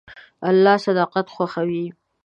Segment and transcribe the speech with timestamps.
[0.49, 1.85] الله صداقت خوښوي.